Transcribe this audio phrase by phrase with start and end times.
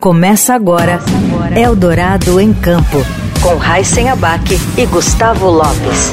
[0.00, 1.00] Começa agora
[1.56, 2.98] Eldorado em Campo,
[3.40, 4.44] com Raíssen Abac
[4.76, 6.12] e Gustavo Lopes.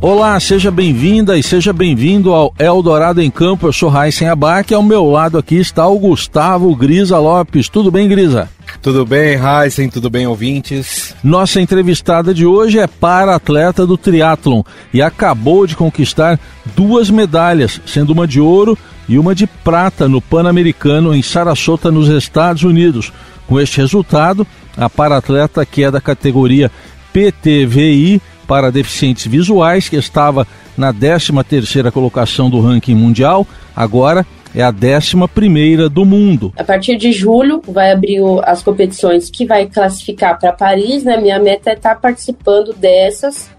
[0.00, 3.66] Olá, seja bem-vinda e seja bem-vindo ao Eldorado em Campo.
[3.66, 7.68] Eu sou Raíssen Abac e ao meu lado aqui está o Gustavo Grisa Lopes.
[7.68, 8.48] Tudo bem, Grisa?
[8.84, 9.88] Tudo bem, Heisen?
[9.88, 11.14] Tudo bem, ouvintes?
[11.24, 14.62] Nossa entrevistada de hoje é para-atleta do triatlon
[14.92, 16.38] e acabou de conquistar
[16.76, 18.76] duas medalhas, sendo uma de ouro
[19.08, 23.10] e uma de prata no Pan-Americano em Sarasota, nos Estados Unidos.
[23.46, 26.70] Com este resultado, a para-atleta que é da categoria
[27.10, 34.70] PTVI para deficientes visuais, que estava na 13ª colocação do ranking mundial, agora é a
[34.70, 36.52] 11 do mundo.
[36.56, 41.16] A partir de julho vai abrir as competições que vai classificar para Paris, né?
[41.16, 43.50] Minha meta é estar tá participando dessas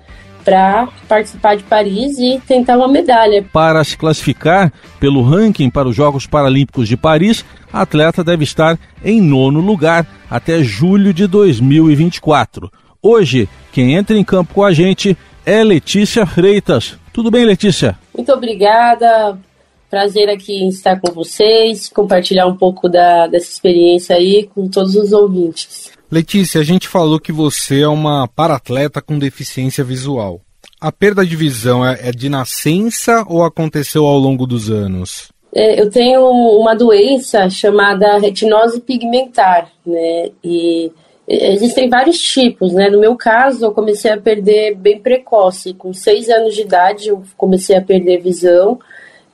[0.46, 3.44] para participar de Paris e tentar uma medalha.
[3.52, 8.78] Para se classificar pelo ranking para os Jogos Paralímpicos de Paris, a atleta deve estar
[9.04, 12.72] em nono lugar até julho de 2024.
[13.02, 16.98] Hoje, quem entra em campo com a gente é Letícia Freitas.
[17.12, 17.98] Tudo bem, Letícia?
[18.16, 19.38] Muito obrigada.
[19.90, 25.14] Prazer aqui estar com vocês, compartilhar um pouco da, dessa experiência aí com todos os
[25.14, 25.92] ouvintes.
[26.12, 30.42] Letícia, a gente falou que você é uma paratleta com deficiência visual.
[30.80, 35.30] A perda de visão é, é de nascença ou aconteceu ao longo dos anos?
[35.54, 40.30] É, eu tenho uma doença chamada retinose pigmentar, né?
[40.44, 40.92] E
[41.28, 42.90] existem vários tipos, né?
[42.90, 47.24] No meu caso, eu comecei a perder bem precoce, com seis anos de idade eu
[47.38, 48.80] comecei a perder visão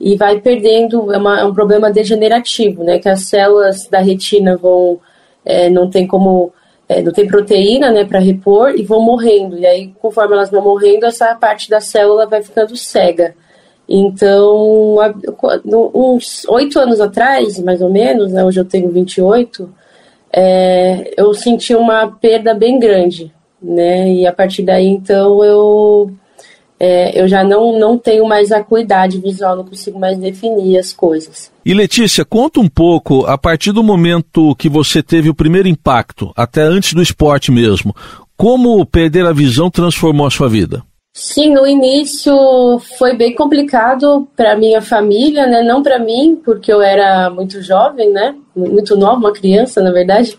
[0.01, 2.97] e vai perdendo, é, uma, é um problema degenerativo, né?
[2.97, 4.99] Que as células da retina vão,
[5.45, 6.51] é, não tem como,
[6.89, 9.59] é, não tem proteína, né, para repor e vão morrendo.
[9.59, 13.35] E aí, conforme elas vão morrendo, essa parte da célula vai ficando cega.
[13.87, 14.97] Então,
[15.93, 19.69] uns oito anos atrás, mais ou menos, né, hoje eu tenho 28,
[20.33, 23.31] é, eu senti uma perda bem grande,
[23.61, 24.09] né?
[24.11, 26.11] E a partir daí, então, eu
[26.83, 31.51] é, eu já não, não tenho mais acuidade visual, não consigo mais definir as coisas.
[31.63, 36.31] E Letícia, conta um pouco, a partir do momento que você teve o primeiro impacto,
[36.35, 37.95] até antes do esporte mesmo,
[38.35, 40.81] como perder a visão transformou a sua vida?
[41.13, 42.33] Sim, no início
[42.97, 45.61] foi bem complicado para minha família, né?
[45.61, 48.33] Não para mim, porque eu era muito jovem, né?
[48.55, 50.35] Muito nova, uma criança, na verdade.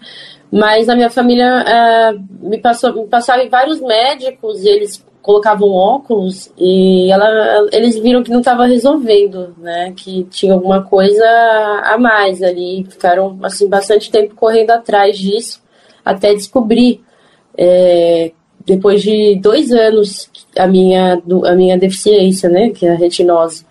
[0.51, 5.71] Mas a minha família é, me, passou, me passava em vários médicos e eles colocavam
[5.71, 9.94] óculos e ela, eles viram que não estava resolvendo, né?
[9.97, 11.25] Que tinha alguma coisa
[11.84, 12.84] a mais ali.
[12.91, 15.62] Ficaram assim bastante tempo correndo atrás disso
[16.05, 17.00] até descobrir
[17.56, 18.32] é,
[18.66, 20.28] depois de dois anos
[20.59, 22.71] a minha a minha deficiência, né?
[22.71, 23.65] Que é a retinose.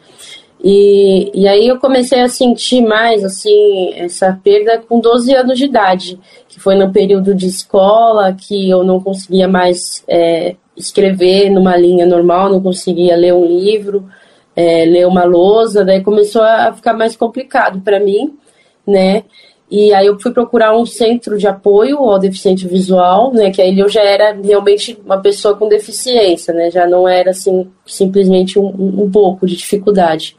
[0.64, 5.66] E, e aí eu comecei a sentir mais assim essa perda com 12 anos de
[5.66, 11.76] idade, que foi no período de escola que eu não conseguia mais é, escrever numa
[11.76, 14.08] linha normal, não conseguia ler um livro,
[14.56, 18.38] é, ler uma lousa, daí começou a ficar mais complicado para mim,
[18.86, 19.24] né?
[19.70, 23.52] E aí eu fui procurar um centro de apoio ao deficiente visual, né?
[23.52, 26.70] Que aí eu já era realmente uma pessoa com deficiência, né?
[26.70, 28.68] Já não era assim simplesmente um,
[29.04, 30.36] um pouco de dificuldade.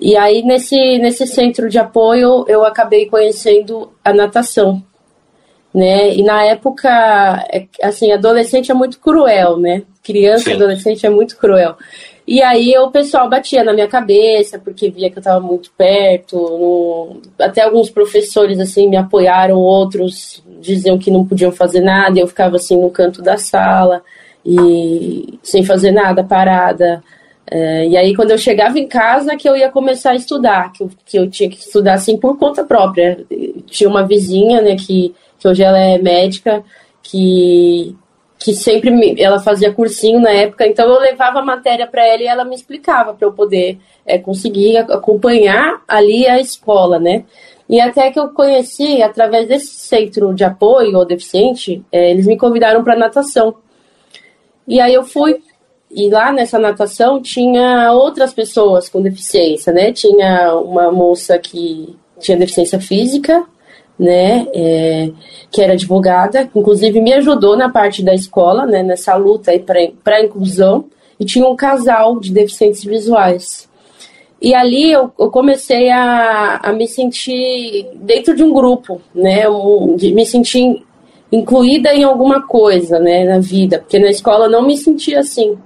[0.00, 4.80] E aí nesse nesse centro de apoio eu acabei conhecendo a natação,
[5.74, 6.14] né?
[6.14, 6.88] E na época,
[7.52, 9.82] é, assim, adolescente é muito cruel, né?
[10.02, 11.76] Criança e adolescente é muito cruel.
[12.26, 16.36] E aí o pessoal batia na minha cabeça, porque via que eu estava muito perto.
[16.36, 17.20] No...
[17.38, 22.26] Até alguns professores, assim, me apoiaram, outros diziam que não podiam fazer nada, e eu
[22.28, 24.02] ficava, assim, no canto da sala,
[24.46, 27.02] e sem fazer nada, parada.
[27.50, 30.82] É, e aí, quando eu chegava em casa, que eu ia começar a estudar, que
[30.84, 33.24] eu, que eu tinha que estudar, assim, por conta própria.
[33.66, 36.62] Tinha uma vizinha, né, que que hoje ela é médica,
[37.02, 37.96] que,
[38.38, 42.22] que sempre me, ela fazia cursinho na época, então eu levava a matéria para ela
[42.22, 47.24] e ela me explicava para eu poder é, conseguir acompanhar ali a escola, né?
[47.68, 52.36] E até que eu conheci, através desse centro de apoio ao deficiente, é, eles me
[52.36, 53.56] convidaram para natação.
[54.68, 55.40] E aí eu fui,
[55.90, 59.90] e lá nessa natação tinha outras pessoas com deficiência, né?
[59.90, 63.44] Tinha uma moça que tinha deficiência física,
[63.98, 65.10] né, é,
[65.50, 69.52] que era advogada, inclusive me ajudou na parte da escola, né, nessa luta
[70.02, 70.86] para a inclusão,
[71.18, 73.68] e tinha um casal de deficientes visuais.
[74.40, 79.94] E ali eu, eu comecei a, a, me sentir dentro de um grupo, né, um,
[79.94, 80.84] de, me sentir
[81.30, 85.56] incluída em alguma coisa, né, na vida, porque na escola não me sentia assim.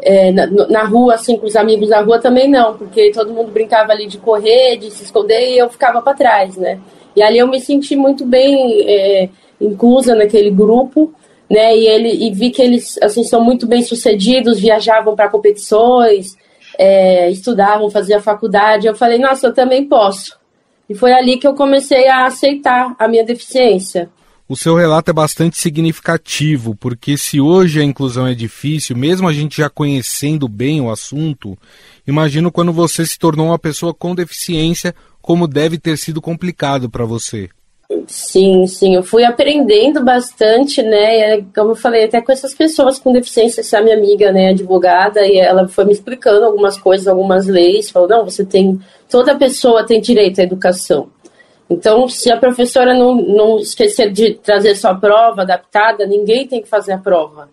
[0.00, 3.50] É, na, na, rua, assim, com os amigos da rua também não, porque todo mundo
[3.50, 6.78] brincava ali de correr, de se esconder e eu ficava para trás, né.
[7.16, 9.28] E ali eu me senti muito bem é,
[9.60, 11.14] inclusa naquele grupo,
[11.48, 16.36] né, e, ele, e vi que eles, assim, são muito bem sucedidos, viajavam para competições,
[16.78, 18.86] é, estudavam, faziam faculdade.
[18.86, 20.36] Eu falei, nossa, eu também posso.
[20.88, 24.10] E foi ali que eu comecei a aceitar a minha deficiência.
[24.48, 29.32] O seu relato é bastante significativo, porque se hoje a inclusão é difícil, mesmo a
[29.32, 31.58] gente já conhecendo bem o assunto,
[32.06, 34.94] imagino quando você se tornou uma pessoa com deficiência,
[35.26, 37.48] como deve ter sido complicado para você.
[38.06, 41.42] Sim, sim, eu fui aprendendo bastante, né?
[41.52, 45.36] Como eu falei, até com essas pessoas com deficiência, essa minha amiga, né, advogada, e
[45.36, 48.80] ela foi me explicando algumas coisas, algumas leis, falou: não, você tem,
[49.10, 51.10] toda pessoa tem direito à educação.
[51.68, 56.68] Então, se a professora não, não esquecer de trazer sua prova adaptada, ninguém tem que
[56.68, 57.48] fazer a prova.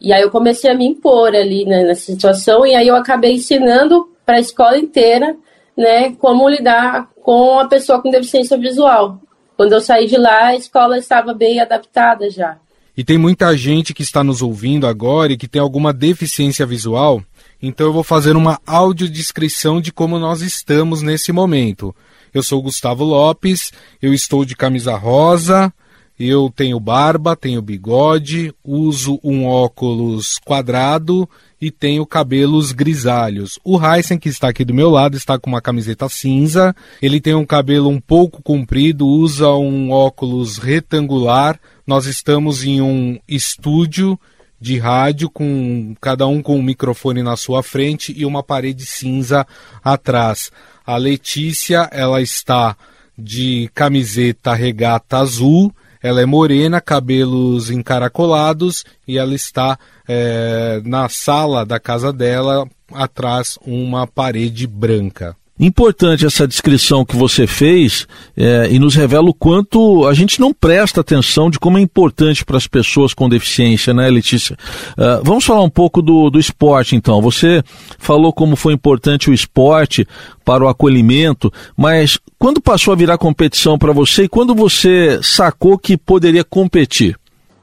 [0.00, 3.32] E aí eu comecei a me impor ali né, nessa situação, e aí eu acabei
[3.32, 5.36] ensinando para a escola inteira
[5.78, 9.20] né, como lidar com a pessoa com deficiência visual.
[9.56, 12.58] Quando eu saí de lá, a escola estava bem adaptada já.
[12.96, 17.22] E tem muita gente que está nos ouvindo agora e que tem alguma deficiência visual,
[17.62, 21.94] então eu vou fazer uma audiodescrição de como nós estamos nesse momento.
[22.34, 23.72] Eu sou Gustavo Lopes,
[24.02, 25.72] eu estou de camisa rosa,
[26.18, 31.28] eu tenho barba, tenho bigode, uso um óculos quadrado
[31.60, 33.58] e tenho cabelos grisalhos.
[33.64, 36.74] O Heisen, que está aqui do meu lado, está com uma camiseta cinza.
[37.02, 41.58] Ele tem um cabelo um pouco comprido, usa um óculos retangular.
[41.86, 44.18] Nós estamos em um estúdio
[44.60, 49.46] de rádio com cada um com um microfone na sua frente e uma parede cinza
[49.82, 50.50] atrás.
[50.86, 52.76] A Letícia, ela está
[53.16, 55.72] de camiseta regata azul
[56.02, 63.58] ela é morena, cabelos encaracolados e ela está é, na sala da casa dela, atrás
[63.64, 65.36] uma parede branca.
[65.60, 68.06] Importante essa descrição que você fez
[68.36, 72.44] é, e nos revela o quanto a gente não presta atenção de como é importante
[72.44, 74.56] para as pessoas com deficiência, né, Letícia?
[74.92, 77.20] Uh, vamos falar um pouco do, do esporte, então.
[77.20, 77.62] Você
[77.98, 80.06] falou como foi importante o esporte
[80.44, 85.76] para o acolhimento, mas quando passou a virar competição para você e quando você sacou
[85.76, 87.16] que poderia competir?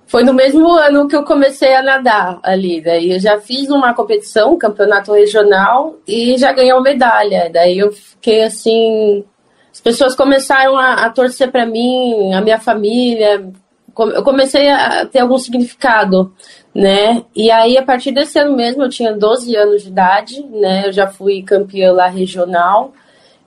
[0.08, 2.82] Foi no mesmo ano que eu comecei a nadar ali.
[2.82, 7.50] Daí eu já fiz uma competição, um campeonato regional, e já ganhei uma medalha.
[7.52, 9.24] Daí eu fiquei assim.
[9.72, 13.50] As pessoas começaram a, a torcer para mim, a minha família.
[13.98, 16.34] Eu comecei a ter algum significado,
[16.74, 17.24] né?
[17.36, 20.88] E aí, a partir desse ano mesmo, eu tinha 12 anos de idade, né?
[20.88, 22.94] Eu já fui campeã lá regional.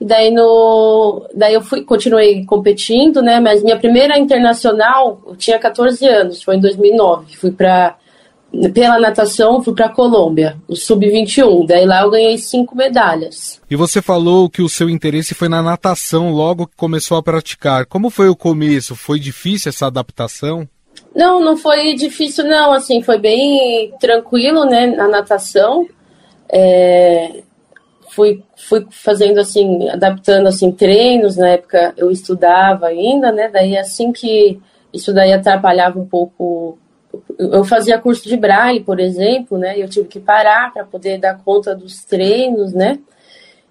[0.00, 3.40] E daí no, daí eu fui, continuei competindo, né?
[3.40, 7.36] Mas minha primeira internacional, eu tinha 14 anos, foi em 2009.
[7.36, 7.96] Fui para
[8.72, 11.66] pela natação, fui para a Colômbia, o sub-21.
[11.66, 13.60] Daí lá eu ganhei cinco medalhas.
[13.70, 17.84] E você falou que o seu interesse foi na natação logo que começou a praticar.
[17.84, 18.96] Como foi o começo?
[18.96, 20.66] Foi difícil essa adaptação?
[21.14, 25.86] Não, não foi difícil não, assim, foi bem tranquilo, né, na natação.
[26.50, 27.42] É,
[28.18, 33.48] fui, fui fazendo assim, adaptando assim treinos, na época eu estudava ainda, né?
[33.48, 34.60] Daí assim que
[34.92, 36.76] isso daí atrapalhava um pouco
[37.38, 39.78] eu fazia curso de braille, por exemplo, né?
[39.78, 42.98] Eu tive que parar para poder dar conta dos treinos, né?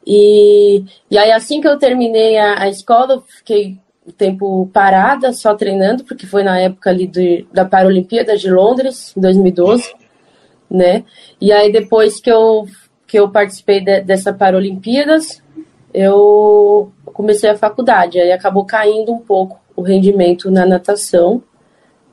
[0.05, 5.33] E, e aí assim que eu terminei a, a escola, eu fiquei o tempo parada,
[5.33, 9.93] só treinando, porque foi na época ali do, da Paralimpíada de Londres, em 2012,
[10.71, 11.03] né?
[11.41, 12.65] E aí depois que eu
[13.07, 15.41] que eu participei de, dessa Paralimpíadas,
[15.93, 21.41] eu comecei a faculdade, aí acabou caindo um pouco o rendimento na natação,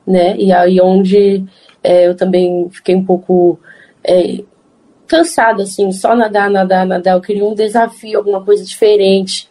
[0.07, 0.37] né?
[0.37, 1.45] E aí onde
[1.83, 3.59] é, eu também fiquei um pouco
[4.03, 4.43] é,
[5.07, 7.15] cansada, assim, só nadar, nadar, nadar.
[7.15, 9.49] Eu queria um desafio, alguma coisa diferente.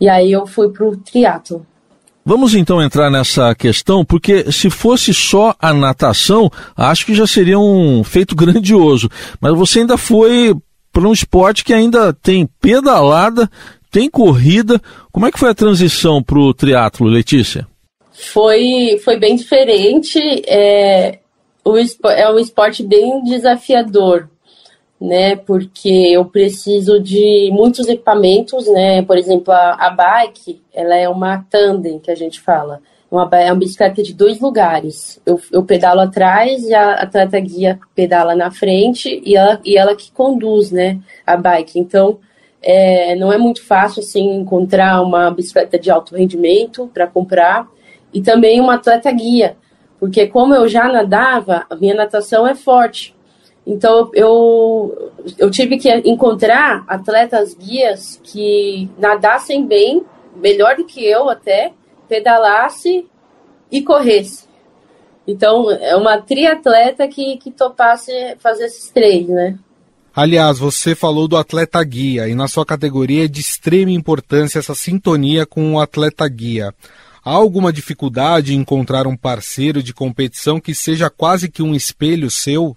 [0.00, 1.66] E aí eu fui pro triatlo.
[2.24, 7.58] Vamos então entrar nessa questão, porque se fosse só a natação, acho que já seria
[7.58, 9.08] um feito grandioso.
[9.40, 10.54] Mas você ainda foi
[10.92, 13.50] para um esporte que ainda tem pedalada,
[13.90, 14.80] tem corrida.
[15.10, 17.66] Como é que foi a transição para o triatlo, Letícia?
[18.12, 20.18] Foi, foi bem diferente.
[20.46, 21.18] É,
[21.64, 21.76] o,
[22.08, 24.28] é um esporte bem desafiador,
[25.00, 25.36] né?
[25.36, 29.02] Porque eu preciso de muitos equipamentos, né?
[29.02, 32.80] Por exemplo, a, a bike, ela é uma tandem que a gente fala
[33.12, 35.20] uma, é uma bicicleta de dois lugares.
[35.26, 39.94] Eu, eu pedalo atrás e a atleta guia pedala na frente e ela, e ela
[39.94, 41.78] que conduz, né, a bike.
[41.78, 42.18] Então,
[42.62, 47.68] é, não é muito fácil, assim, encontrar uma bicicleta de alto rendimento para comprar
[48.14, 49.56] e também uma atleta guia,
[50.00, 53.14] porque como eu já nadava, a minha natação é forte.
[53.66, 60.02] Então eu, eu tive que encontrar atletas guias que nadassem bem,
[60.34, 61.72] melhor do que eu até,
[62.12, 63.06] pedalasse
[63.70, 64.44] e corresse.
[65.26, 69.58] Então é uma triatleta que, que topasse fazer esses três, né?
[70.14, 74.74] Aliás, você falou do atleta guia e na sua categoria é de extrema importância essa
[74.74, 76.74] sintonia com o atleta guia.
[77.24, 82.30] Há alguma dificuldade em encontrar um parceiro de competição que seja quase que um espelho
[82.30, 82.74] seu?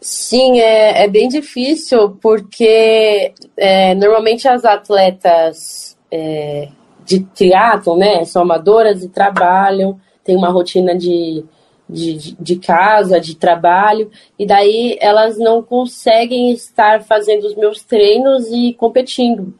[0.00, 6.68] Sim, é, é bem difícil, porque é, normalmente as atletas é,
[7.10, 11.44] de triatlon, né, são amadoras e trabalham, tem uma rotina de,
[11.88, 18.46] de, de casa, de trabalho, e daí elas não conseguem estar fazendo os meus treinos
[18.52, 19.52] e competindo.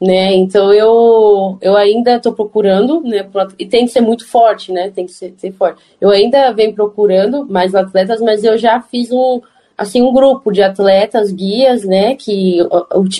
[0.00, 0.34] Né?
[0.34, 3.26] Então eu, eu ainda estou procurando, né?
[3.58, 4.90] E tem que ser muito forte, né?
[4.90, 5.82] Tem que ser, ser forte.
[5.98, 9.40] Eu ainda venho procurando mais atletas, mas eu já fiz um,
[9.76, 12.14] assim um grupo de atletas guias, né?
[12.14, 12.58] Que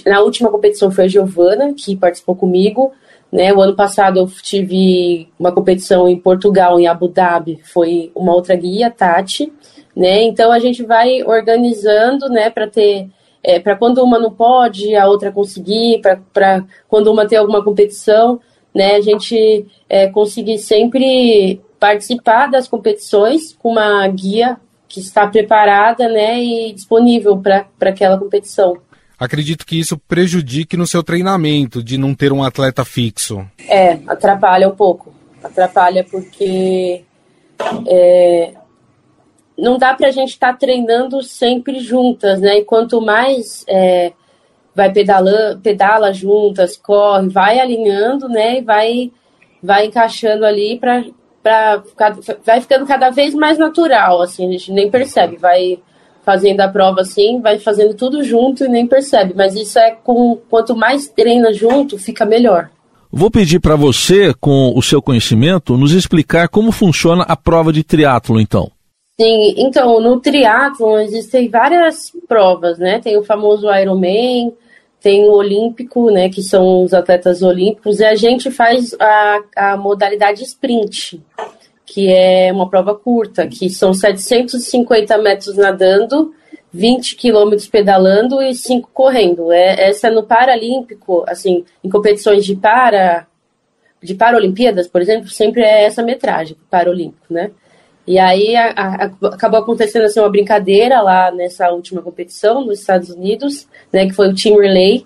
[0.04, 2.92] na última competição foi a Giovana que participou comigo,
[3.32, 3.52] né?
[3.52, 8.54] O ano passado eu tive uma competição em Portugal, em Abu Dhabi, foi uma outra
[8.54, 9.52] guia, Tati,
[9.94, 10.22] né?
[10.22, 12.50] Então a gente vai organizando, né?
[12.50, 13.08] Para ter
[13.42, 16.00] é, para quando uma não pode, a outra conseguir,
[16.32, 18.40] para quando uma tem alguma competição,
[18.74, 18.96] né?
[18.96, 24.56] A gente é, conseguir sempre participar das competições com uma guia
[24.88, 28.78] que está preparada né, e disponível para aquela competição.
[29.18, 33.46] Acredito que isso prejudique no seu treinamento, de não ter um atleta fixo.
[33.68, 35.14] É, atrapalha um pouco.
[35.42, 37.02] Atrapalha porque
[37.86, 38.52] é,
[39.56, 42.58] não dá para a gente estar tá treinando sempre juntas, né?
[42.58, 44.12] E quanto mais é,
[44.74, 48.58] vai pedalando, pedala juntas, corre, vai alinhando, né?
[48.58, 49.10] E vai,
[49.62, 51.04] vai encaixando ali para
[52.44, 55.78] vai ficando cada vez mais natural, assim, a gente nem percebe, vai
[56.26, 60.36] fazendo a prova assim, vai fazendo tudo junto e nem percebe, mas isso é com
[60.50, 62.68] quanto mais treina junto, fica melhor.
[63.12, 67.84] Vou pedir para você, com o seu conhecimento, nos explicar como funciona a prova de
[67.84, 68.68] triatlo, então.
[69.18, 72.98] Sim, então no triatlo existem várias provas, né?
[72.98, 74.52] Tem o famoso Ironman,
[75.00, 79.76] tem o olímpico, né, que são os atletas olímpicos, e a gente faz a, a
[79.76, 81.22] modalidade sprint,
[81.86, 86.34] que é uma prova curta, que são 750 metros nadando,
[86.72, 89.52] 20 quilômetros pedalando e 5 correndo.
[89.52, 93.26] É, essa é no Paralímpico, assim, em competições de para
[94.02, 97.50] de Paralimpíadas, por exemplo, sempre é essa metragem, Paralímpico, né?
[98.06, 103.10] E aí a, a, acabou acontecendo assim, uma brincadeira lá nessa última competição nos Estados
[103.10, 105.04] Unidos, né, que foi o Team Relay,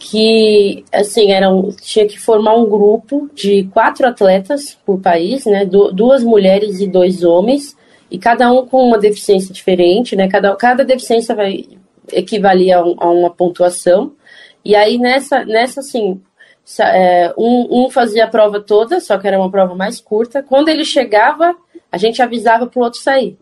[0.00, 6.24] que assim eram tinha que formar um grupo de quatro atletas por país, né, duas
[6.24, 7.76] mulheres e dois homens,
[8.10, 11.66] e cada um com uma deficiência diferente, né, cada, cada deficiência vai
[12.10, 14.12] equivalia a, um, a uma pontuação.
[14.64, 16.20] E aí nessa nessa assim
[16.80, 20.42] é, um, um fazia a prova toda, só que era uma prova mais curta.
[20.42, 21.54] Quando ele chegava
[21.92, 23.36] a gente avisava para o outro sair.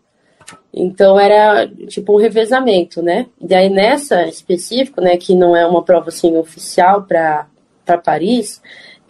[0.73, 3.27] Então era tipo um revezamento, né?
[3.41, 7.47] E aí nessa específico, né, que não é uma prova assim oficial para
[8.03, 8.61] Paris,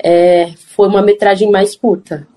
[0.01, 2.27] é, foi uma metragem mais curta.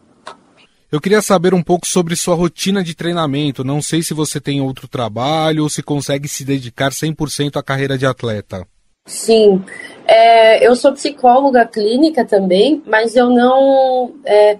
[0.91, 3.65] Eu queria saber um pouco sobre sua rotina de treinamento.
[3.65, 7.97] Não sei se você tem outro trabalho ou se consegue se dedicar 100% à carreira
[7.97, 8.67] de atleta.
[9.07, 9.65] Sim,
[10.07, 14.15] é, eu sou psicóloga clínica também, mas eu não.
[14.25, 14.59] É,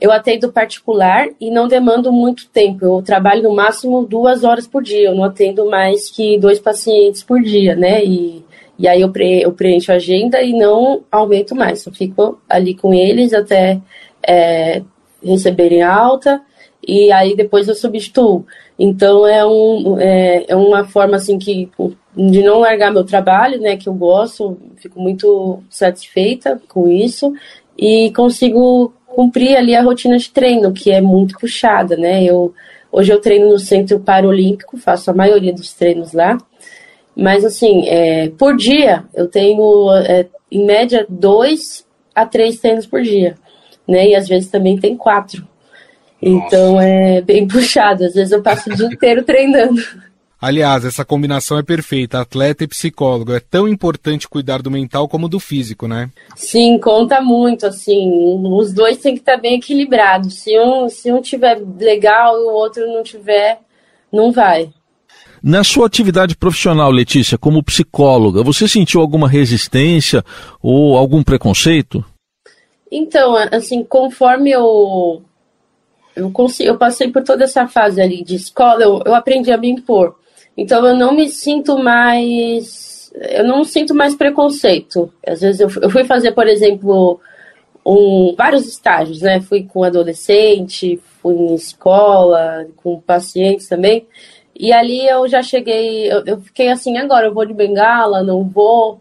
[0.00, 2.84] eu atendo particular e não demando muito tempo.
[2.84, 5.08] Eu trabalho no máximo duas horas por dia.
[5.08, 8.02] Eu não atendo mais que dois pacientes por dia, né?
[8.04, 8.44] E,
[8.78, 11.84] e aí eu, pre, eu preencho a agenda e não aumento mais.
[11.84, 13.78] Eu fico ali com eles até
[14.26, 14.82] é,
[15.22, 16.40] receberem alta
[16.86, 18.46] e aí depois eu substituo.
[18.78, 21.70] Então é, um, é, é uma forma assim que
[22.16, 23.76] de não largar meu trabalho, né?
[23.76, 27.34] Que eu gosto, fico muito satisfeita com isso
[27.76, 32.24] e consigo cumprir ali a rotina de treino, que é muito puxada, né?
[32.24, 32.54] Eu,
[32.90, 36.38] hoje eu treino no Centro Paralímpico, faço a maioria dos treinos lá.
[37.16, 43.02] Mas, assim, é, por dia, eu tenho, é, em média, dois a três treinos por
[43.02, 43.34] dia,
[43.86, 44.08] né?
[44.08, 45.46] E às vezes também tem quatro.
[46.22, 46.46] Nossa.
[46.46, 48.04] Então é bem puxado.
[48.04, 49.80] Às vezes eu passo o dia inteiro treinando.
[50.40, 53.34] Aliás, essa combinação é perfeita, atleta e psicólogo.
[53.34, 56.10] É tão importante cuidar do mental como do físico, né?
[56.34, 58.08] Sim, conta muito, assim.
[58.42, 60.40] Os dois têm que estar bem equilibrados.
[60.40, 63.60] Se um, se um tiver legal e o outro não tiver,
[64.10, 64.70] não vai.
[65.42, 70.24] Na sua atividade profissional, Letícia, como psicóloga, você sentiu alguma resistência
[70.62, 72.02] ou algum preconceito?
[72.90, 75.22] Então, assim, conforme eu
[76.16, 79.56] eu, consigo, eu passei por toda essa fase ali de escola, eu, eu aprendi a
[79.56, 80.19] me impor.
[80.60, 83.10] Então eu não me sinto mais.
[83.14, 85.10] Eu não sinto mais preconceito.
[85.26, 87.18] Às vezes eu, fui fazer, por exemplo,
[87.84, 89.40] um, vários estágios, né?
[89.40, 94.06] Fui com adolescente, fui em escola, com pacientes também.
[94.54, 98.44] E ali eu já cheguei, eu, eu fiquei assim, agora eu vou de bengala, não
[98.44, 99.00] vou.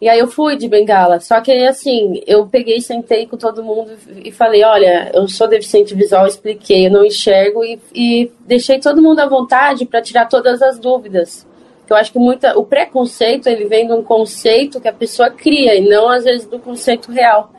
[0.00, 1.20] E aí eu fui de bengala.
[1.20, 3.92] Só que assim, eu peguei, sentei com todo mundo
[4.24, 9.02] e falei, olha, eu sou deficiente visual, expliquei, eu não enxergo e, e deixei todo
[9.02, 11.46] mundo à vontade para tirar todas as dúvidas.
[11.88, 15.74] Eu acho que muita, o preconceito ele vem de um conceito que a pessoa cria
[15.74, 17.52] e não às vezes do conceito real.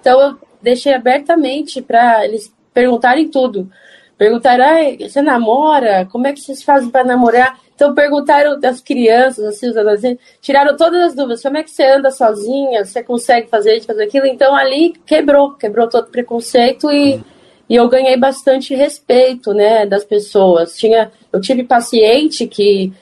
[0.00, 3.68] Então eu deixei abertamente para eles perguntarem tudo.
[4.16, 6.06] Perguntaram, ah, você namora?
[6.12, 7.58] Como é que vocês fazem para namorar?
[7.78, 11.40] Então perguntaram das crianças, assim, os adolescentes, tiraram todas as dúvidas.
[11.40, 12.84] Como é que você anda sozinha?
[12.84, 14.26] Você consegue fazer isso, fazer aquilo?
[14.26, 17.22] Então ali quebrou, quebrou todo o preconceito e,
[17.70, 20.76] e eu ganhei bastante respeito, né, das pessoas.
[20.76, 22.92] Tinha, eu tive paciente que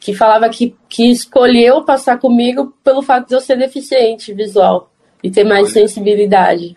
[0.00, 4.90] que falava que, que escolheu passar comigo pelo fato de eu ser deficiente visual
[5.22, 6.76] e ter mais sensibilidade.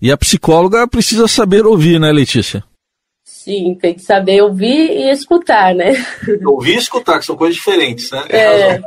[0.00, 2.62] E a psicóloga precisa saber ouvir, né, Letícia?
[3.28, 5.94] Sim, tem que saber ouvir e escutar, né?
[6.46, 8.22] Ouvir e escutar, que são coisas diferentes, né?
[8.28, 8.80] É.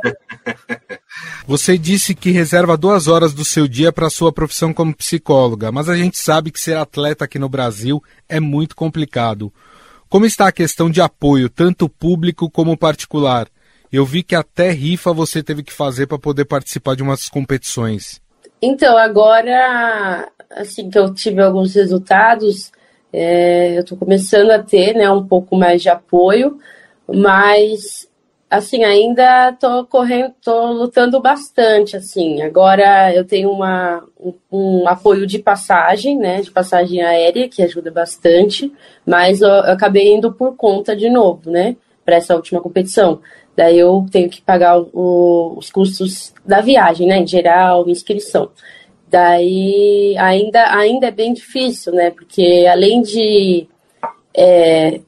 [1.46, 5.70] Você disse que reserva duas horas do seu dia para a sua profissão como psicóloga,
[5.70, 9.52] mas a gente sabe que ser atleta aqui no Brasil é muito complicado.
[10.08, 13.46] Como está a questão de apoio, tanto público como particular?
[13.92, 18.22] Eu vi que até rifa você teve que fazer para poder participar de umas competições.
[18.62, 22.72] Então, agora, assim que eu tive alguns resultados,
[23.12, 26.58] é, eu estou começando a ter né, um pouco mais de apoio,
[27.08, 28.08] mas
[28.50, 32.42] assim, ainda estou correndo, tô lutando bastante, assim.
[32.42, 36.40] Agora eu tenho uma, um, um, apoio de passagem, né?
[36.42, 38.72] De passagem aérea, que ajuda bastante,
[39.06, 41.76] mas eu, eu acabei indo por conta de novo, né?
[42.04, 43.20] Para essa última competição.
[43.56, 47.18] Daí eu tenho que pagar o, os custos da viagem, né?
[47.18, 48.50] Em geral, inscrição.
[49.10, 52.10] Daí ainda, ainda é bem difícil, né?
[52.10, 53.66] Porque além de
[54.32, 55.00] é,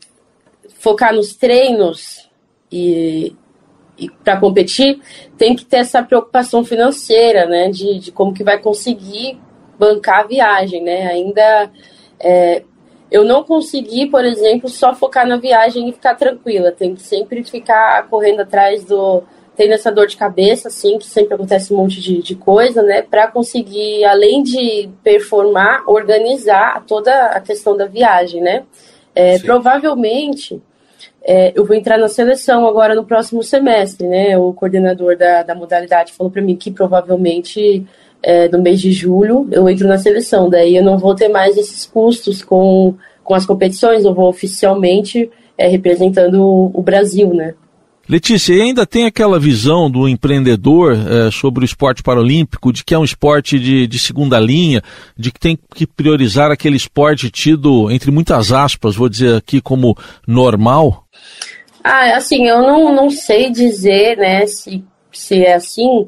[0.80, 2.28] focar nos treinos
[2.70, 3.32] e,
[3.96, 5.00] e para competir,
[5.38, 7.70] tem que ter essa preocupação financeira, né?
[7.70, 9.38] De, de como que vai conseguir
[9.78, 11.06] bancar a viagem, né?
[11.06, 11.70] Ainda
[12.18, 12.64] é,
[13.08, 16.72] eu não consegui, por exemplo, só focar na viagem e ficar tranquila.
[16.72, 19.22] Tem que sempre ficar correndo atrás do
[19.56, 23.02] tendo essa dor de cabeça, assim, que sempre acontece um monte de, de coisa, né,
[23.02, 28.64] para conseguir, além de performar, organizar toda a questão da viagem, né.
[29.14, 30.60] É, provavelmente
[31.22, 34.38] é, eu vou entrar na seleção agora no próximo semestre, né.
[34.38, 37.86] O coordenador da, da modalidade falou para mim que provavelmente
[38.22, 41.56] é, no mês de julho eu entro na seleção, daí eu não vou ter mais
[41.58, 47.54] esses custos com, com as competições, eu vou oficialmente é, representando o, o Brasil, né.
[48.12, 52.98] Letícia, ainda tem aquela visão do empreendedor é, sobre o esporte paralímpico, de que é
[52.98, 54.82] um esporte de, de, segunda linha,
[55.16, 59.96] de que tem que priorizar aquele esporte tido, entre muitas aspas, vou dizer aqui, como
[60.28, 61.06] normal?
[61.82, 66.06] Ah, assim, eu não, não sei dizer, né, se, se é assim,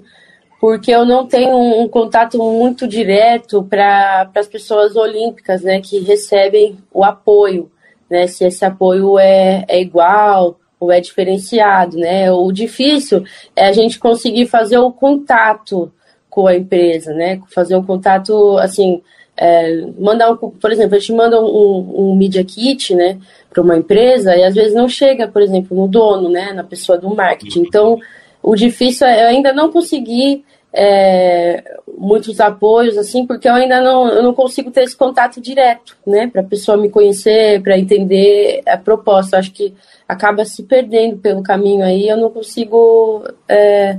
[0.61, 6.01] porque eu não tenho um, um contato muito direto para as pessoas olímpicas, né, que
[6.01, 7.73] recebem o apoio,
[8.11, 10.61] né, se esse apoio é, é igual
[10.91, 12.31] é diferenciado, né?
[12.33, 15.93] O difícil é a gente conseguir fazer o contato
[16.29, 17.41] com a empresa, né?
[17.53, 19.03] Fazer um contato, assim,
[19.37, 23.19] é, mandar um, por exemplo, a gente manda um, um media kit, né,
[23.51, 26.99] para uma empresa e às vezes não chega, por exemplo, no dono, né, na pessoa
[26.99, 27.63] do marketing.
[27.63, 27.99] Então,
[28.43, 30.45] o difícil é eu ainda não conseguir
[30.77, 31.63] é,
[31.97, 36.27] muitos apoios, assim, porque eu ainda não, eu não consigo ter esse contato direto, né,
[36.27, 39.37] para a pessoa me conhecer, para entender a proposta.
[39.37, 39.73] Eu acho que
[40.09, 43.97] acaba se perdendo pelo caminho aí, eu não consigo é,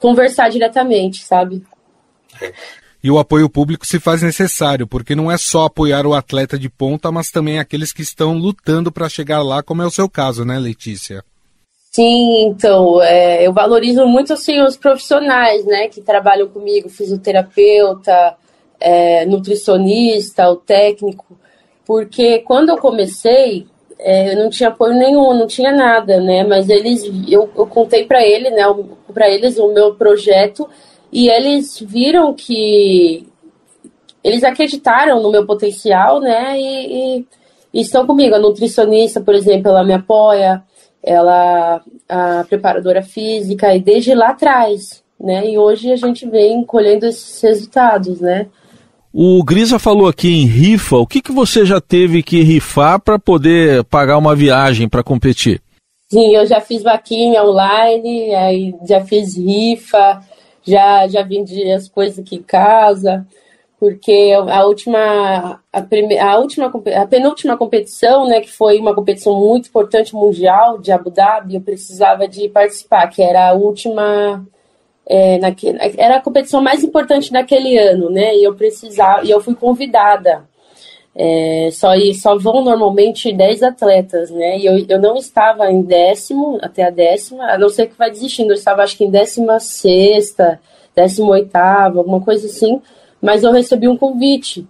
[0.00, 1.62] conversar diretamente, sabe?
[3.04, 6.68] E o apoio público se faz necessário, porque não é só apoiar o atleta de
[6.68, 10.44] ponta, mas também aqueles que estão lutando para chegar lá, como é o seu caso,
[10.44, 11.24] né, Letícia?
[11.94, 18.34] Sim, então, é, eu valorizo muito assim, os profissionais né, que trabalham comigo, fisioterapeuta,
[18.80, 21.38] é, nutricionista, o técnico,
[21.84, 23.66] porque quando eu comecei,
[23.98, 26.42] é, eu não tinha apoio nenhum, não tinha nada, né?
[26.44, 28.62] Mas eles, eu, eu contei para ele, né,
[29.12, 30.66] para eles o meu projeto
[31.12, 33.28] e eles viram que
[34.24, 36.58] eles acreditaram no meu potencial, né?
[36.58, 37.26] E, e,
[37.74, 38.34] e estão comigo.
[38.34, 40.62] A nutricionista, por exemplo, ela me apoia,
[41.02, 45.50] ela a preparadora física e desde lá atrás, né?
[45.50, 48.46] E hoje a gente vem colhendo esses resultados, né?
[49.12, 50.96] O Grisa falou aqui em rifa.
[50.96, 55.60] O que, que você já teve que rifar para poder pagar uma viagem para competir?
[56.10, 60.20] Sim, eu já fiz vaquinha online, aí já fiz rifa,
[60.62, 63.26] já, já vendi as coisas aqui em casa,
[63.82, 69.36] porque a última, a, prime, a última, a penúltima competição, né, que foi uma competição
[69.36, 74.46] muito importante mundial de Abu Dhabi, eu precisava de participar, que era a última
[75.04, 78.36] é, naquele, era a competição mais importante daquele ano, né?
[78.36, 80.44] E eu precisava, e eu fui convidada.
[81.12, 84.58] É, só, só vão normalmente 10 atletas, né?
[84.58, 88.12] E eu, eu não estava em décimo, até a décima, a não ser que vai
[88.12, 90.60] desistindo, eu estava acho que em décima sexta,
[90.94, 92.80] décima oitava, alguma coisa assim,
[93.22, 94.66] mas eu recebi um convite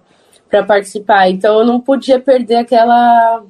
[0.49, 3.43] para participar, então eu não podia perder aquela,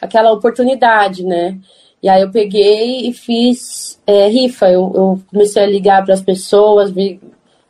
[0.00, 1.58] aquela oportunidade, né?
[2.02, 4.66] E aí eu peguei e fiz é, rifa.
[4.70, 7.18] Eu, eu, comecei a ligar para as pessoas, vi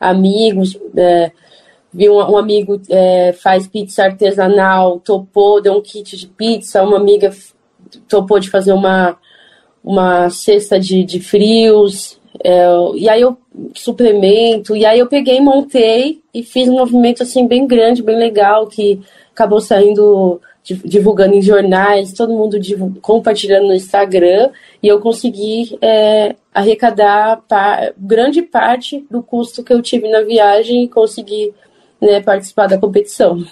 [0.01, 1.31] amigos, é,
[1.93, 6.97] vi um, um amigo é, faz pizza artesanal, topou, deu um kit de pizza, uma
[6.97, 7.31] amiga
[8.09, 9.17] topou de fazer uma,
[9.85, 12.67] uma cesta de, de frios, é,
[12.97, 13.37] e aí eu
[13.75, 18.67] suplemento, e aí eu peguei, montei e fiz um movimento assim bem grande, bem legal,
[18.67, 19.01] que
[19.33, 22.59] acabou saindo divulgando em jornais, todo mundo
[23.03, 24.51] compartilhando no Instagram,
[24.83, 27.43] e eu consegui é, arrecadar
[27.99, 31.53] grande parte do custo que eu tive na viagem e consegui
[32.01, 33.45] né, participar da competição.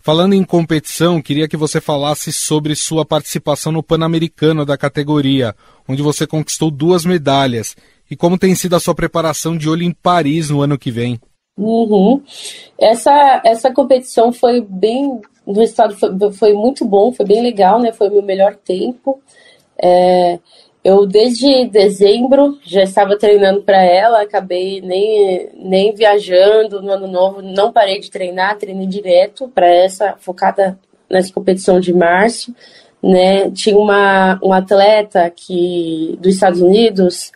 [0.00, 5.54] Falando em competição, queria que você falasse sobre sua participação no Pan-Americano da categoria,
[5.88, 7.76] onde você conquistou duas medalhas,
[8.12, 11.18] e como tem sido a sua preparação de olho em Paris no ano que vem.
[11.56, 12.22] Uhum.
[12.78, 17.90] Essa, essa competição foi bem o resultado foi, foi, muito bom, foi bem legal, né?
[17.90, 19.18] Foi o meu melhor tempo.
[19.82, 20.38] É,
[20.84, 27.40] eu, desde dezembro, já estava treinando para ela, acabei nem, nem viajando no ano novo,
[27.40, 32.54] não parei de treinar, treinei direto para essa, focada nessa competição de março.
[33.02, 33.50] Né?
[33.52, 37.32] Tinha uma, um atleta que, dos Estados Unidos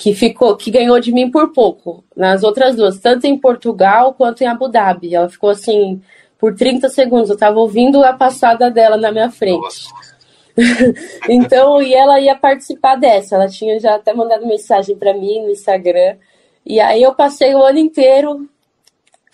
[0.00, 4.42] que ficou que ganhou de mim por pouco nas outras duas, tanto em Portugal quanto
[4.42, 5.14] em Abu Dhabi.
[5.14, 6.00] Ela ficou assim
[6.38, 7.28] por 30 segundos.
[7.28, 9.88] Eu estava ouvindo a passada dela na minha frente.
[11.28, 13.34] então, e ela ia participar dessa.
[13.34, 16.16] Ela tinha já até mandado mensagem para mim no Instagram.
[16.64, 18.48] E aí eu passei o ano inteiro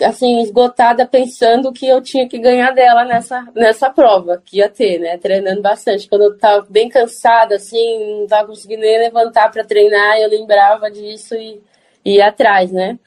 [0.03, 4.99] assim esgotada pensando que eu tinha que ganhar dela nessa nessa prova que ia ter,
[4.99, 5.17] né?
[5.19, 6.09] Treinando bastante.
[6.09, 10.91] Quando eu tava bem cansada assim, não tava conseguindo nem levantar para treinar, eu lembrava
[10.91, 11.61] disso e,
[12.05, 12.99] e ia atrás, né?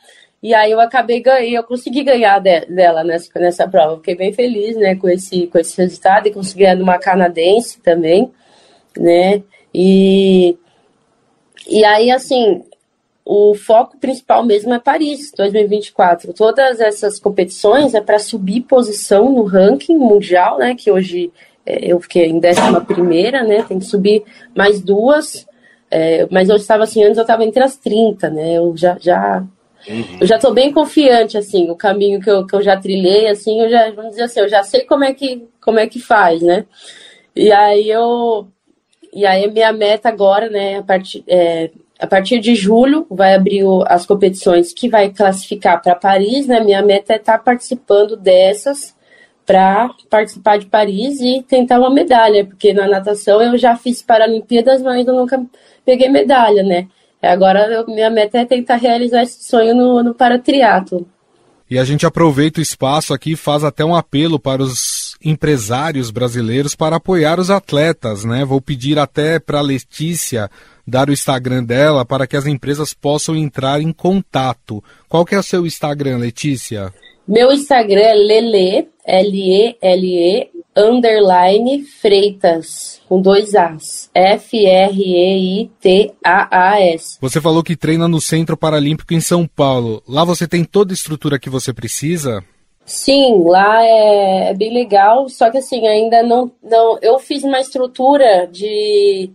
[0.41, 3.97] E aí eu acabei ganhando, eu consegui ganhar de, dela nessa, nessa prova.
[3.97, 8.31] Fiquei bem feliz, né, com esse, com esse resultado e consegui ganhar uma canadense também,
[8.97, 9.43] né?
[9.73, 10.57] E,
[11.67, 12.63] e aí, assim,
[13.31, 16.33] o foco principal mesmo é Paris 2024.
[16.33, 20.73] Todas essas competições é para subir posição no ranking mundial, né?
[20.73, 21.31] Que hoje
[21.63, 23.61] é, eu fiquei em décima primeira, né?
[23.61, 24.23] Tem que subir
[24.55, 25.47] mais duas.
[25.91, 28.57] É, mas eu estava assim, antes eu estava entre as 30, né?
[28.57, 29.45] Eu já, já
[29.87, 30.17] Uhum.
[30.19, 33.61] Eu já estou bem confiante, assim, o caminho que eu, que eu já trilhei, assim,
[33.61, 36.41] eu já, vamos dizer assim, eu já sei como é que, como é que faz,
[36.41, 36.65] né?
[37.33, 38.49] E aí eu,
[39.13, 43.35] e aí a minha meta agora, né, a partir, é, a partir de julho vai
[43.35, 46.63] abrir as competições que vai classificar para Paris, né?
[46.63, 48.95] Minha meta é estar tá participando dessas
[49.45, 54.81] para participar de Paris e tentar uma medalha, porque na natação eu já fiz Paralimpíadas,
[54.81, 55.43] mas eu nunca
[55.83, 56.87] peguei medalha, né?
[57.21, 61.05] Agora minha meta é tentar realizar esse sonho no, no paratriato.
[61.69, 66.09] E a gente aproveita o espaço aqui e faz até um apelo para os empresários
[66.09, 68.45] brasileiros para apoiar os atletas, né?
[68.45, 70.49] Vou pedir até para Letícia
[70.89, 74.83] dar o Instagram dela para que as empresas possam entrar em contato.
[75.07, 76.93] Qual que é o seu Instagram, Letícia?
[77.27, 84.09] Meu Instagram é Lele, L-E-L-E, underline Freitas, com dois As.
[84.13, 84.89] F-R-E-I-T-A-A-S.
[87.21, 90.01] Você falou que treina no Centro Paralímpico em São Paulo.
[90.07, 92.43] Lá você tem toda a estrutura que você precisa?
[92.89, 96.97] Sim, lá é, é bem legal, só que assim, ainda não, não.
[97.03, 99.29] Eu fiz uma estrutura de.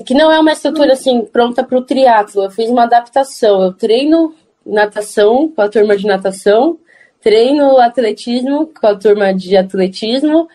[0.00, 2.44] Que não é uma estrutura assim pronta para o triatlo.
[2.44, 3.62] Eu fiz uma adaptação.
[3.62, 6.78] Eu treino natação com a turma de natação
[7.22, 10.48] treino atletismo com a turma de atletismo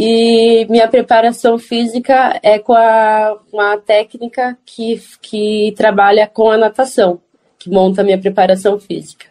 [0.00, 6.56] e minha preparação física é com a, com a técnica que, que trabalha com a
[6.56, 7.20] natação,
[7.58, 9.26] que monta a minha preparação física.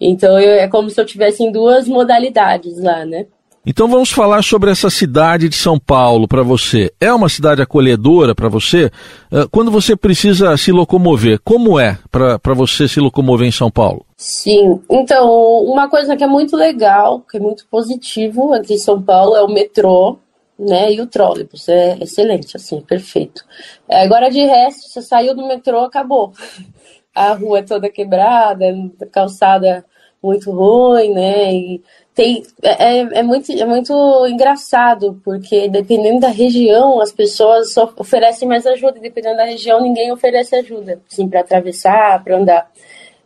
[0.00, 3.26] Então eu, é como se eu tivesse em duas modalidades lá, né?
[3.70, 6.90] Então vamos falar sobre essa cidade de São Paulo para você.
[6.98, 8.90] É uma cidade acolhedora para você?
[9.30, 14.06] Eh, quando você precisa se locomover, como é para você se locomover em São Paulo?
[14.16, 15.30] Sim, então
[15.66, 19.42] uma coisa que é muito legal, que é muito positivo aqui em São Paulo é
[19.42, 20.16] o metrô,
[20.58, 20.90] né?
[20.90, 23.44] E o trólebus é excelente, assim, perfeito.
[23.86, 26.32] É, agora de resto, você saiu do metrô, acabou.
[27.14, 28.64] A rua é toda quebrada,
[29.12, 29.84] calçada
[30.22, 31.54] muito ruim, né?
[31.54, 31.82] E
[32.18, 37.88] tem, é, é, é, muito, é muito engraçado, porque dependendo da região, as pessoas só
[37.96, 42.72] oferecem mais ajuda, dependendo da região, ninguém oferece ajuda, assim, para atravessar, para andar.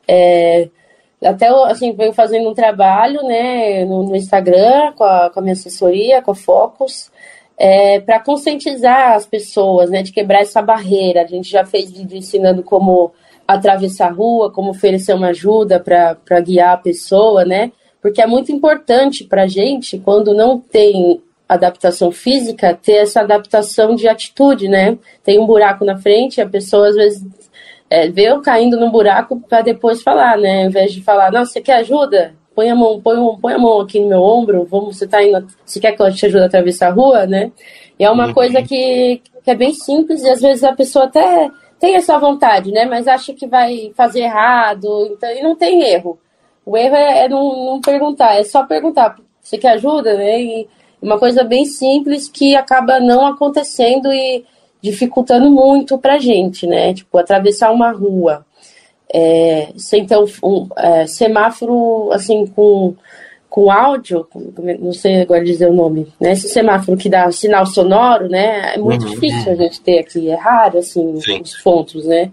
[0.07, 0.69] É,
[1.25, 5.55] até, assim, venho fazendo um trabalho, né, no, no Instagram, com a, com a minha
[5.55, 7.11] assessoria, com a Focus,
[7.57, 11.23] é, para conscientizar as pessoas, né, de quebrar essa barreira.
[11.23, 13.11] A gente já fez vídeo ensinando como
[13.49, 17.73] atravessar a rua, como oferecer uma ajuda para guiar a pessoa, né,
[18.03, 23.95] porque é muito importante para a gente, quando não tem adaptação física, ter essa adaptação
[23.95, 24.99] de atitude, né?
[25.23, 27.25] Tem um buraco na frente, a pessoa às vezes
[27.89, 30.63] é, vê eu caindo no buraco para depois falar, né?
[30.63, 32.35] Ao invés de falar, não, você quer ajuda?
[32.55, 35.47] Põe a mão, põe, põe a mão aqui no meu ombro, vamos, você tá indo,
[35.65, 37.53] você quer que eu te ajude a atravessar a rua, né?
[37.99, 38.35] E é uma uhum.
[38.35, 42.73] coisa que, que é bem simples e às vezes a pessoa até tem essa vontade,
[42.73, 42.85] né?
[42.85, 46.19] Mas acha que vai fazer errado, então, e não tem erro.
[46.65, 49.17] O erro é, é não, não, perguntar, é só perguntar.
[49.41, 50.41] Você quer ajuda, né?
[50.41, 50.69] E
[51.01, 54.45] uma coisa bem simples que acaba não acontecendo e
[54.81, 56.95] dificultando muito pra gente, né?
[56.95, 58.45] Tipo, atravessar uma rua.
[59.15, 62.95] É, sem ter um, um é, semáforo, assim, com,
[63.51, 64.27] com áudio,
[64.81, 66.33] não sei agora dizer o nome, né?
[66.33, 68.75] Esse semáforo que dá sinal sonoro, né?
[68.75, 69.11] É muito uhum.
[69.11, 71.43] difícil a gente ter aqui, é raro, assim, Sim.
[71.43, 72.31] os pontos, né?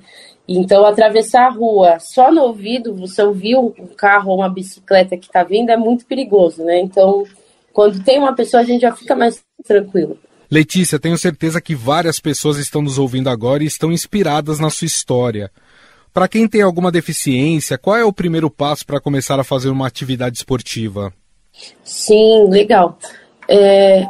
[0.51, 5.27] Então, atravessar a rua só no ouvido, você ouviu um carro ou uma bicicleta que
[5.27, 6.79] está vindo, é muito perigoso, né?
[6.79, 7.23] Então,
[7.71, 10.17] quando tem uma pessoa, a gente já fica mais tranquilo.
[10.49, 14.87] Letícia, tenho certeza que várias pessoas estão nos ouvindo agora e estão inspiradas na sua
[14.87, 15.51] história.
[16.11, 19.85] Para quem tem alguma deficiência, qual é o primeiro passo para começar a fazer uma
[19.85, 21.13] atividade esportiva?
[21.83, 22.97] Sim, legal.
[23.47, 24.03] É,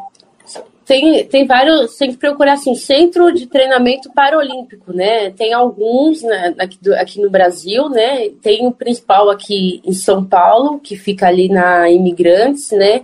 [0.90, 5.30] tem, tem vários, tem que procurar assim, centro de treinamento paralímpico, né?
[5.30, 8.30] Tem alguns né, aqui, do, aqui no Brasil, né?
[8.42, 13.04] Tem o principal aqui em São Paulo, que fica ali na Imigrantes, né?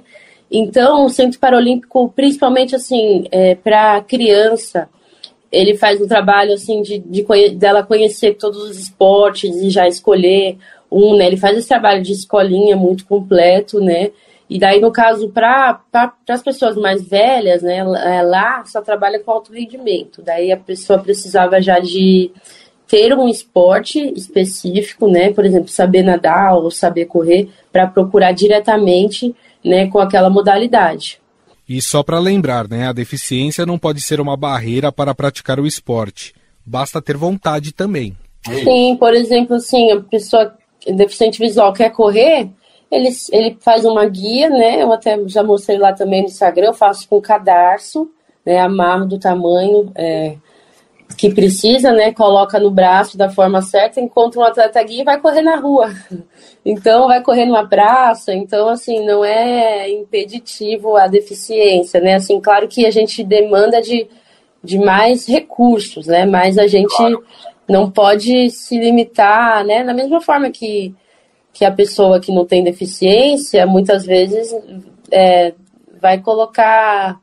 [0.50, 4.90] Então, o Centro Paralímpico, principalmente assim, é, para criança,
[5.52, 10.58] ele faz um trabalho assim de, de dela conhecer todos os esportes e já escolher
[10.92, 11.28] um, né?
[11.28, 14.10] Ele faz esse trabalho de escolinha muito completo, né?
[14.50, 15.82] E daí, no caso, para
[16.30, 20.22] as pessoas mais velhas, né, é, lá só trabalha com alto rendimento.
[20.22, 22.32] Daí a pessoa precisava já de
[22.88, 29.36] ter um esporte específico, né, por exemplo, saber nadar ou saber correr, para procurar diretamente
[29.64, 31.20] né, com aquela modalidade.
[31.68, 35.66] E só para lembrar, né, a deficiência não pode ser uma barreira para praticar o
[35.66, 36.36] esporte.
[36.64, 38.16] Basta ter vontade também.
[38.44, 40.56] Sim, por exemplo, assim, a pessoa
[40.88, 42.50] deficiente visual quer correr,
[42.96, 44.82] ele, ele faz uma guia, né?
[44.82, 48.10] Eu até já mostrei lá também no Instagram, eu faço com cadarço,
[48.46, 48.60] né?
[48.60, 50.36] Amarro do tamanho é,
[51.18, 52.14] que precisa, né?
[52.14, 55.92] Coloca no braço da forma certa, encontra um atleta guia e vai correr na rua.
[56.68, 58.34] Então, vai correr numa praça.
[58.34, 62.16] Então, assim, não é impeditivo a deficiência, né?
[62.16, 64.08] Assim, claro que a gente demanda de,
[64.64, 66.26] de mais recursos, né?
[66.26, 67.24] Mas a gente claro.
[67.70, 69.84] não pode se limitar, né?
[69.84, 70.92] Da mesma forma que
[71.56, 74.54] que a pessoa que não tem deficiência muitas vezes
[75.10, 75.54] é,
[76.02, 77.18] vai colocar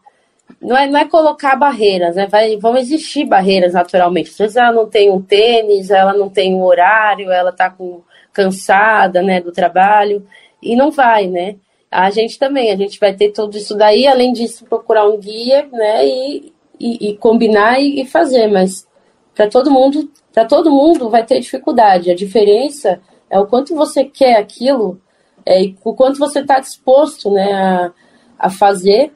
[0.59, 2.27] não é, não é colocar barreiras, né?
[2.29, 4.31] Vai, vão existir barreiras naturalmente.
[4.31, 8.03] Às vezes ela não tem um tênis, ela não tem um horário, ela está com,
[8.33, 10.27] cansada né, do trabalho,
[10.63, 11.57] e não vai, né?
[11.91, 15.69] A gente também, a gente vai ter tudo isso daí, além disso, procurar um guia,
[15.71, 16.07] né?
[16.07, 18.87] E, e, e combinar e, e fazer, mas
[19.35, 22.11] para todo mundo, para todo mundo vai ter dificuldade.
[22.11, 22.99] A diferença
[23.33, 25.01] é o quanto você quer aquilo
[25.45, 27.91] é, e o quanto você está disposto né, a,
[28.39, 29.11] a fazer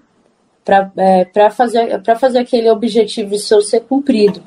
[0.64, 4.42] para é, fazer, fazer aquele objetivo seu ser cumprido.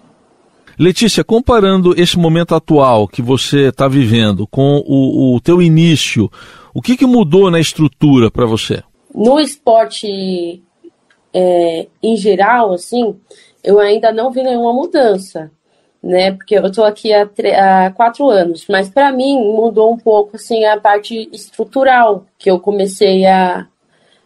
[0.77, 6.31] Letícia, comparando esse momento atual que você está vivendo com o, o teu início,
[6.73, 8.81] o que, que mudou na estrutura para você?
[9.13, 10.63] No esporte
[11.33, 13.15] é, em geral, assim,
[13.63, 15.51] eu ainda não vi nenhuma mudança
[16.01, 16.31] né?
[16.31, 20.65] Porque eu estou aqui há, há, quatro anos, mas para mim mudou um pouco assim
[20.65, 23.67] a parte estrutural, que eu comecei a,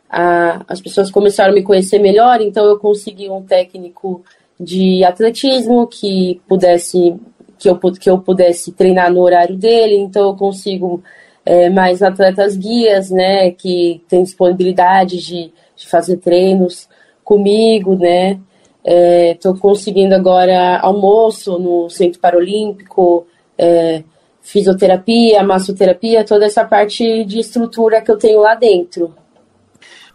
[0.09, 4.23] a, as pessoas começaram a me conhecer melhor, então eu consegui um técnico
[4.59, 7.15] de atletismo que pudesse
[7.57, 11.01] que eu, que eu pudesse treinar no horário dele, então eu consigo
[11.45, 16.87] é, mais atletas guias, né, que tem disponibilidade de de fazer treinos
[17.23, 18.39] comigo, né?
[18.85, 23.25] Estou é, conseguindo agora almoço no Centro Paralímpico,
[23.57, 24.03] é,
[24.41, 29.13] fisioterapia, massoterapia, toda essa parte de estrutura que eu tenho lá dentro.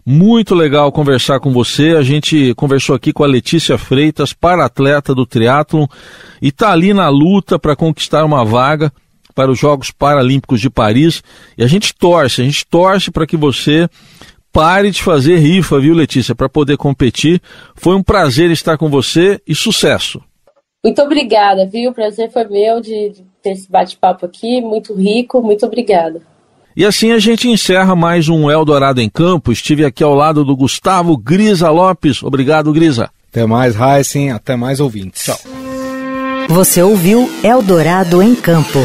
[0.04, 1.90] Muito legal conversar com você.
[1.90, 5.86] A gente conversou aqui com a Letícia Freitas, para-atleta do triatlon,
[6.40, 8.92] e está ali na luta para conquistar uma vaga
[9.34, 11.22] para os Jogos Paralímpicos de Paris.
[11.56, 13.88] E a gente torce, a gente torce para que você
[14.58, 17.40] pare de fazer rifa, viu, Letícia, para poder competir.
[17.76, 20.20] Foi um prazer estar com você e sucesso.
[20.84, 21.90] Muito obrigada, viu?
[21.92, 26.20] O prazer foi meu de, ter esse bate-papo aqui, muito rico, muito obrigada.
[26.76, 29.52] E assim a gente encerra mais um Eldorado em Campo.
[29.52, 32.24] Estive aqui ao lado do Gustavo Grisa Lopes.
[32.24, 33.10] Obrigado, Grisa.
[33.30, 34.32] Até mais, Heisen.
[34.32, 35.22] Até mais ouvintes.
[35.22, 35.38] Tchau.
[36.48, 38.80] Você ouviu Eldorado em Campo.